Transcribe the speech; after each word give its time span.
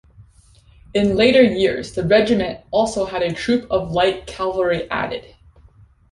In 0.95 1.15
later 1.15 1.43
years, 1.43 1.93
the 1.93 2.03
Regiment 2.03 2.61
also 2.71 3.05
had 3.05 3.21
a 3.21 3.35
troop 3.35 3.69
of 3.69 3.91
light 3.91 4.25
cavalry 4.25 4.89
added. 4.89 5.35